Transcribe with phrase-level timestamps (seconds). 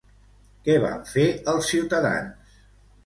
[0.67, 2.57] Què van fer els ciutadans?